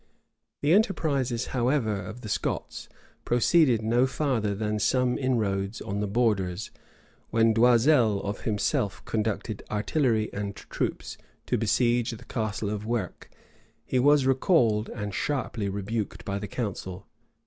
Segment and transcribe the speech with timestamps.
[0.61, 2.89] The enterprises however, of the Scots
[3.23, 6.71] proceeded no farther than some inroads on the borders:
[7.29, 13.29] when D'Oisel of himself conducted artillery and troops to besiege the Castle of Werke,
[13.85, 17.05] he was recalled, and sharply rebuked by the council.